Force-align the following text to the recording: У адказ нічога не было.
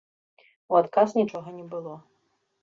У 0.73 0.77
адказ 0.79 1.07
нічога 1.19 1.55
не 1.59 1.65
было. 1.75 1.93